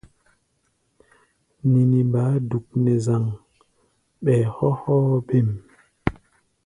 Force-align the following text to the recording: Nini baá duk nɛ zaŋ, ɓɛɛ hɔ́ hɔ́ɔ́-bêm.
Nini 1.71 1.99
baá 2.11 2.31
duk 2.49 2.67
nɛ 2.83 2.93
zaŋ, 3.05 3.23
ɓɛɛ 4.23 4.45
hɔ́ 4.55 4.71
hɔ́ɔ́-bêm. 4.81 5.49